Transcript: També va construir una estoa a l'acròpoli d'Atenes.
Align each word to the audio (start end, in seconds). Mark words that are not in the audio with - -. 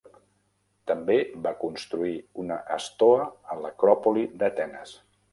També 0.91 1.17
va 1.47 1.51
construir 1.63 2.15
una 2.43 2.57
estoa 2.77 3.27
a 3.27 3.59
l'acròpoli 3.65 4.25
d'Atenes. 4.41 4.95